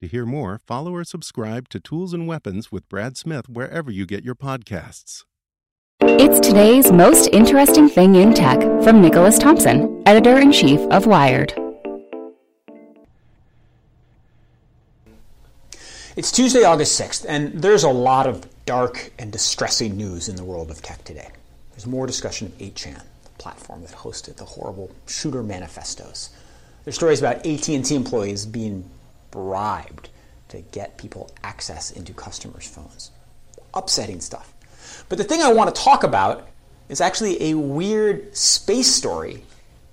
To 0.00 0.08
hear 0.08 0.24
more, 0.24 0.58
follow 0.66 0.94
or 0.94 1.04
subscribe 1.04 1.68
to 1.68 1.78
Tools 1.78 2.14
and 2.14 2.26
Weapons 2.26 2.72
with 2.72 2.88
Brad 2.88 3.18
Smith 3.18 3.50
wherever 3.50 3.90
you 3.90 4.06
get 4.06 4.24
your 4.24 4.34
podcasts. 4.34 5.24
It's 6.00 6.40
today's 6.40 6.90
most 6.90 7.28
interesting 7.34 7.86
thing 7.86 8.14
in 8.14 8.32
tech 8.32 8.60
from 8.82 9.02
Nicholas 9.02 9.38
Thompson, 9.38 10.02
editor 10.06 10.38
in 10.38 10.52
chief 10.52 10.80
of 10.90 11.04
Wired. 11.04 11.52
It's 16.16 16.32
Tuesday, 16.32 16.64
August 16.64 16.98
6th, 16.98 17.26
and 17.28 17.60
there's 17.60 17.84
a 17.84 17.90
lot 17.90 18.26
of 18.26 18.48
dark 18.64 19.12
and 19.18 19.30
distressing 19.30 19.98
news 19.98 20.30
in 20.30 20.36
the 20.36 20.44
world 20.44 20.70
of 20.70 20.80
tech 20.80 21.04
today. 21.04 21.28
There's 21.72 21.86
more 21.86 22.06
discussion 22.06 22.46
of 22.46 22.56
8chan, 22.56 23.02
the 23.24 23.30
platform 23.36 23.82
that 23.82 23.90
hosted 23.90 24.36
the 24.36 24.46
horrible 24.46 24.90
shooter 25.06 25.42
manifestos. 25.42 26.30
There's 26.84 26.96
stories 26.96 27.20
about 27.20 27.44
AT&T 27.44 27.94
employees 27.94 28.46
being 28.46 28.88
bribed 29.30 30.08
to 30.48 30.60
get 30.72 30.98
people 30.98 31.30
access 31.42 31.90
into 31.90 32.12
customers' 32.12 32.68
phones. 32.68 33.10
Upsetting 33.74 34.20
stuff. 34.20 34.52
But 35.08 35.18
the 35.18 35.24
thing 35.24 35.42
I 35.42 35.52
want 35.52 35.74
to 35.74 35.80
talk 35.80 36.02
about 36.02 36.48
is 36.88 37.00
actually 37.00 37.50
a 37.50 37.54
weird 37.54 38.36
space 38.36 38.92
story 38.92 39.44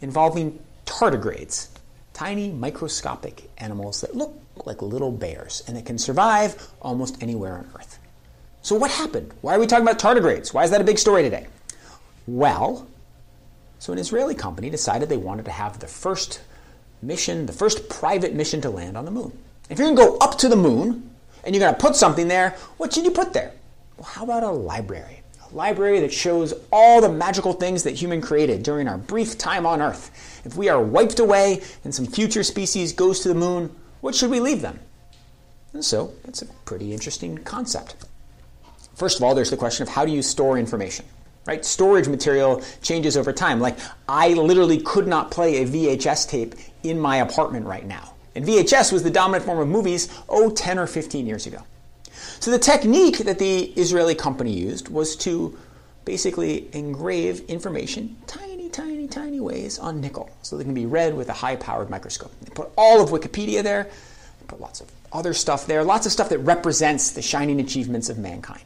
involving 0.01 0.59
tardigrades, 0.85 1.67
tiny 2.13 2.51
microscopic 2.51 3.49
animals 3.59 4.01
that 4.01 4.15
look 4.15 4.33
like 4.65 4.81
little 4.81 5.11
bears 5.11 5.63
and 5.67 5.77
that 5.77 5.85
can 5.85 5.97
survive 5.97 6.71
almost 6.81 7.21
anywhere 7.21 7.53
on 7.53 7.69
Earth. 7.75 7.99
So, 8.63 8.75
what 8.75 8.91
happened? 8.91 9.33
Why 9.41 9.55
are 9.55 9.59
we 9.59 9.67
talking 9.67 9.87
about 9.87 9.99
tardigrades? 9.99 10.53
Why 10.53 10.63
is 10.63 10.71
that 10.71 10.81
a 10.81 10.83
big 10.83 10.97
story 10.97 11.21
today? 11.21 11.47
Well, 12.25 12.87
so 13.79 13.93
an 13.93 13.99
Israeli 13.99 14.35
company 14.35 14.69
decided 14.69 15.07
they 15.07 15.17
wanted 15.17 15.45
to 15.45 15.51
have 15.51 15.79
the 15.79 15.87
first 15.87 16.41
mission, 17.01 17.45
the 17.45 17.53
first 17.53 17.89
private 17.89 18.33
mission 18.33 18.61
to 18.61 18.69
land 18.69 18.97
on 18.97 19.05
the 19.05 19.11
moon. 19.11 19.37
If 19.69 19.77
you're 19.77 19.87
going 19.87 19.97
to 19.97 20.03
go 20.03 20.17
up 20.17 20.37
to 20.39 20.49
the 20.49 20.55
moon 20.55 21.09
and 21.43 21.55
you're 21.55 21.63
going 21.63 21.73
to 21.73 21.79
put 21.79 21.95
something 21.95 22.27
there, 22.27 22.55
what 22.77 22.93
should 22.93 23.05
you 23.05 23.11
put 23.11 23.33
there? 23.33 23.53
Well, 23.97 24.05
how 24.05 24.23
about 24.23 24.43
a 24.43 24.49
library? 24.49 25.21
A 25.51 25.55
library 25.55 25.99
that 26.01 26.13
shows 26.13 26.53
all 26.71 27.01
the 27.01 27.09
magical 27.09 27.53
things 27.53 27.83
that 27.83 27.95
human 27.95 28.21
created 28.21 28.63
during 28.63 28.87
our 28.87 28.97
brief 28.97 29.37
time 29.37 29.65
on 29.65 29.81
Earth. 29.81 30.41
If 30.45 30.55
we 30.55 30.69
are 30.69 30.81
wiped 30.81 31.19
away 31.19 31.61
and 31.83 31.93
some 31.93 32.05
future 32.05 32.43
species 32.43 32.93
goes 32.93 33.21
to 33.21 33.29
the 33.29 33.35
moon, 33.35 33.75
what 34.01 34.15
should 34.15 34.29
we 34.29 34.39
leave 34.39 34.61
them? 34.61 34.79
And 35.73 35.83
so, 35.83 36.13
it's 36.25 36.41
a 36.41 36.45
pretty 36.65 36.93
interesting 36.93 37.37
concept. 37.39 37.95
First 38.95 39.17
of 39.17 39.23
all, 39.23 39.35
there's 39.35 39.51
the 39.51 39.57
question 39.57 39.83
of 39.83 39.89
how 39.89 40.05
do 40.05 40.11
you 40.11 40.21
store 40.21 40.57
information? 40.57 41.05
Right? 41.47 41.63
Storage 41.63 42.09
material 42.09 42.61
changes 42.81 43.15
over 43.15 43.31
time. 43.31 43.59
Like 43.61 43.79
I 44.07 44.33
literally 44.33 44.81
could 44.81 45.07
not 45.07 45.31
play 45.31 45.63
a 45.63 45.65
VHS 45.65 46.29
tape 46.29 46.55
in 46.83 46.99
my 46.99 47.17
apartment 47.17 47.65
right 47.65 47.85
now. 47.85 48.13
And 48.35 48.45
VHS 48.45 48.91
was 48.91 49.01
the 49.01 49.09
dominant 49.09 49.45
form 49.45 49.57
of 49.57 49.67
movies, 49.67 50.09
oh, 50.29 50.51
10 50.51 50.77
or 50.77 50.85
15 50.85 51.25
years 51.25 51.47
ago. 51.47 51.63
So 52.39 52.51
the 52.51 52.59
technique 52.59 53.19
that 53.19 53.39
the 53.39 53.63
Israeli 53.63 54.13
company 54.13 54.51
used 54.51 54.89
was 54.89 55.15
to 55.17 55.57
basically 56.05 56.69
engrave 56.73 57.41
information 57.49 58.15
tiny, 58.27 58.69
tiny, 58.69 59.07
tiny 59.07 59.39
ways 59.39 59.79
on 59.79 59.99
nickel 59.99 60.29
so 60.41 60.57
they 60.57 60.63
can 60.63 60.73
be 60.73 60.85
read 60.85 61.15
with 61.15 61.29
a 61.29 61.33
high 61.33 61.55
powered 61.55 61.89
microscope. 61.89 62.31
They 62.41 62.53
put 62.53 62.69
all 62.77 63.01
of 63.01 63.09
Wikipedia 63.09 63.63
there, 63.63 63.83
they 63.83 64.45
put 64.47 64.61
lots 64.61 64.81
of 64.81 64.91
other 65.11 65.33
stuff 65.33 65.65
there, 65.65 65.83
lots 65.83 66.05
of 66.05 66.11
stuff 66.11 66.29
that 66.29 66.39
represents 66.39 67.11
the 67.11 67.21
shining 67.21 67.59
achievements 67.59 68.09
of 68.09 68.17
mankind. 68.17 68.63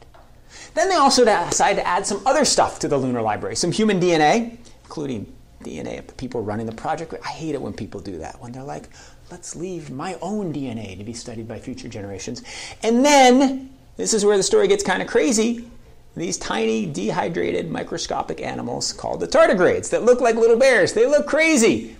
Then 0.73 0.89
they 0.89 0.95
also 0.95 1.25
decided 1.25 1.81
to 1.81 1.87
add 1.87 2.05
some 2.05 2.25
other 2.25 2.45
stuff 2.45 2.79
to 2.79 2.87
the 2.87 2.97
lunar 2.97 3.21
library, 3.21 3.55
some 3.55 3.71
human 3.71 3.99
DNA, 3.99 4.57
including 4.83 5.31
DNA 5.63 5.99
of 5.99 6.07
the 6.07 6.13
people 6.13 6.41
running 6.41 6.65
the 6.65 6.71
project. 6.71 7.13
I 7.23 7.29
hate 7.29 7.55
it 7.55 7.61
when 7.61 7.73
people 7.73 7.99
do 7.99 8.17
that, 8.19 8.41
when 8.41 8.51
they're 8.51 8.63
like, 8.63 8.89
let's 9.29 9.55
leave 9.55 9.89
my 9.89 10.17
own 10.21 10.53
DNA 10.53 10.97
to 10.97 11.03
be 11.03 11.13
studied 11.13 11.47
by 11.47 11.59
future 11.59 11.87
generations. 11.87 12.43
And 12.83 13.05
then, 13.05 13.69
this 13.97 14.13
is 14.13 14.25
where 14.25 14.37
the 14.37 14.43
story 14.43 14.67
gets 14.67 14.83
kind 14.83 15.01
of 15.01 15.07
crazy. 15.07 15.69
These 16.15 16.37
tiny, 16.37 16.85
dehydrated, 16.85 17.71
microscopic 17.71 18.41
animals 18.41 18.91
called 18.91 19.21
the 19.21 19.27
tardigrades 19.27 19.89
that 19.91 20.03
look 20.03 20.19
like 20.19 20.35
little 20.35 20.57
bears. 20.57 20.93
They 20.93 21.05
look 21.05 21.25
crazy. 21.27 21.95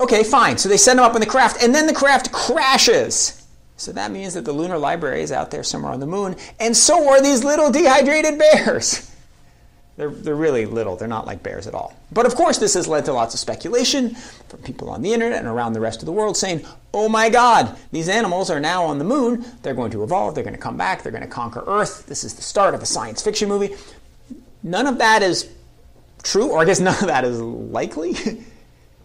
Okay, 0.00 0.24
fine. 0.24 0.56
So 0.56 0.68
they 0.68 0.78
send 0.78 0.98
them 0.98 1.04
up 1.04 1.14
in 1.14 1.20
the 1.20 1.26
craft, 1.26 1.62
and 1.62 1.74
then 1.74 1.86
the 1.86 1.94
craft 1.94 2.32
crashes. 2.32 3.41
So 3.76 3.92
that 3.92 4.10
means 4.10 4.34
that 4.34 4.44
the 4.44 4.52
lunar 4.52 4.78
library 4.78 5.22
is 5.22 5.32
out 5.32 5.50
there 5.50 5.62
somewhere 5.62 5.92
on 5.92 6.00
the 6.00 6.06
moon, 6.06 6.36
and 6.60 6.76
so 6.76 7.08
are 7.08 7.22
these 7.22 7.42
little 7.42 7.70
dehydrated 7.70 8.38
bears. 8.38 9.08
They're, 9.98 10.08
they're 10.08 10.34
really 10.34 10.64
little, 10.64 10.96
they're 10.96 11.06
not 11.06 11.26
like 11.26 11.42
bears 11.42 11.66
at 11.66 11.74
all. 11.74 11.94
But 12.10 12.24
of 12.24 12.34
course, 12.34 12.56
this 12.56 12.72
has 12.74 12.88
led 12.88 13.04
to 13.04 13.12
lots 13.12 13.34
of 13.34 13.40
speculation 13.40 14.14
from 14.48 14.60
people 14.62 14.88
on 14.88 15.02
the 15.02 15.12
internet 15.12 15.40
and 15.40 15.46
around 15.46 15.74
the 15.74 15.80
rest 15.80 16.00
of 16.00 16.06
the 16.06 16.12
world 16.12 16.34
saying, 16.34 16.64
oh 16.94 17.10
my 17.10 17.28
god, 17.28 17.76
these 17.92 18.08
animals 18.08 18.48
are 18.48 18.58
now 18.58 18.84
on 18.84 18.96
the 18.98 19.04
moon, 19.04 19.44
they're 19.60 19.74
going 19.74 19.90
to 19.90 20.02
evolve, 20.02 20.34
they're 20.34 20.44
going 20.44 20.56
to 20.56 20.60
come 20.60 20.78
back, 20.78 21.02
they're 21.02 21.12
going 21.12 21.22
to 21.22 21.28
conquer 21.28 21.62
Earth, 21.66 22.06
this 22.06 22.24
is 22.24 22.34
the 22.34 22.42
start 22.42 22.74
of 22.74 22.80
a 22.80 22.86
science 22.86 23.22
fiction 23.22 23.50
movie. 23.50 23.76
None 24.62 24.86
of 24.86 24.96
that 24.96 25.22
is 25.22 25.52
true, 26.22 26.50
or 26.50 26.60
I 26.60 26.64
guess 26.64 26.80
none 26.80 26.94
of 26.94 27.08
that 27.08 27.24
is 27.24 27.40
likely. 27.40 28.14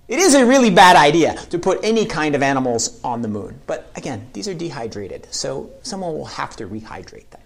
it 0.07 0.19
is 0.19 0.35
a 0.35 0.45
really 0.45 0.69
bad 0.69 0.95
idea 0.95 1.35
to 1.50 1.59
put 1.59 1.79
any 1.84 2.06
kind 2.06 2.34
of 2.34 2.41
animals 2.41 3.00
on 3.03 3.22
the 3.22 3.28
moon. 3.28 3.59
But 3.68 3.91
again, 3.95 4.29
these 4.34 4.47
are 4.47 4.53
dehydrated, 4.53 5.28
so 5.31 5.69
someone 5.84 6.13
will 6.13 6.25
have 6.25 6.56
to 6.57 6.68
rehydrate 6.68 7.29
them. 7.29 7.41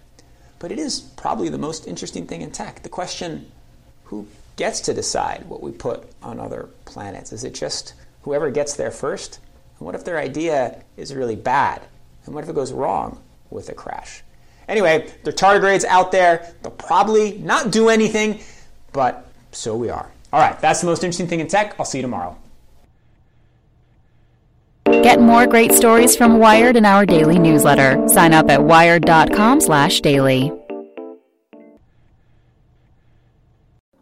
But 0.59 0.71
it 0.71 0.77
is 0.77 0.99
probably 0.99 1.49
the 1.49 1.57
most 1.57 1.87
interesting 1.87 2.27
thing 2.27 2.41
in 2.41 2.51
tech. 2.51 2.83
The 2.83 2.89
question 2.89 3.51
who 4.03 4.27
gets 4.57 4.79
to 4.81 4.93
decide 4.93 5.45
what 5.47 5.63
we 5.63 5.71
put 5.71 6.03
on 6.21 6.39
other 6.39 6.69
planets? 6.85 7.31
Is 7.31 7.43
it 7.43 7.55
just 7.55 7.95
whoever 8.21 8.51
gets 8.51 8.75
there 8.75 8.91
first? 8.91 9.39
And 9.79 9.85
what 9.87 9.95
if 9.95 10.05
their 10.05 10.19
idea 10.19 10.83
is 10.97 11.15
really 11.15 11.35
bad? 11.35 11.81
And 12.25 12.35
what 12.35 12.43
if 12.43 12.49
it 12.49 12.53
goes 12.53 12.71
wrong 12.71 13.19
with 13.49 13.69
a 13.69 13.73
crash? 13.73 14.21
Anyway, 14.67 15.11
are 15.25 15.31
tardigrades 15.31 15.83
out 15.85 16.11
there. 16.11 16.53
They'll 16.61 16.71
probably 16.71 17.39
not 17.39 17.71
do 17.71 17.89
anything, 17.89 18.41
but 18.93 19.27
so 19.51 19.75
we 19.75 19.89
are. 19.89 20.11
All 20.31 20.39
right, 20.39 20.59
that's 20.61 20.81
the 20.81 20.85
most 20.85 21.03
interesting 21.03 21.27
thing 21.27 21.39
in 21.39 21.47
tech. 21.47 21.75
I'll 21.79 21.85
see 21.85 21.97
you 21.97 22.03
tomorrow. 22.03 22.37
Get 25.03 25.19
more 25.19 25.47
great 25.47 25.71
stories 25.71 26.15
from 26.15 26.37
Wired 26.37 26.75
in 26.75 26.85
our 26.85 27.07
daily 27.07 27.39
newsletter. 27.39 28.07
Sign 28.07 28.33
up 28.33 28.49
at 28.51 28.63
wired.com/daily. 28.63 30.51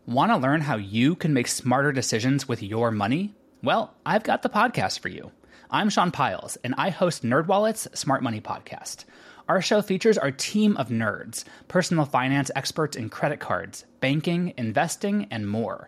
Want 0.05 0.31
to 0.31 0.37
learn 0.37 0.59
how 0.61 0.75
you 0.75 1.15
can 1.15 1.33
make 1.33 1.47
smarter 1.47 1.93
decisions 1.93 2.49
with 2.49 2.61
your 2.61 2.91
money? 2.91 3.33
Well, 3.63 3.93
I've 4.05 4.23
got 4.23 4.41
the 4.41 4.49
podcast 4.49 4.99
for 4.99 5.07
you. 5.07 5.31
I'm 5.71 5.89
Sean 5.89 6.11
Pyles, 6.11 6.57
and 6.65 6.75
I 6.77 6.89
host 6.89 7.23
NerdWallet's 7.23 7.87
Smart 7.97 8.21
Money 8.21 8.41
Podcast. 8.41 9.05
Our 9.47 9.61
show 9.61 9.81
features 9.81 10.17
our 10.17 10.31
team 10.31 10.75
of 10.75 10.89
nerds, 10.89 11.45
personal 11.69 12.03
finance 12.05 12.51
experts 12.55 12.97
in 12.97 13.09
credit 13.09 13.39
cards, 13.39 13.85
banking, 14.01 14.53
investing, 14.57 15.27
and 15.31 15.47
more 15.47 15.87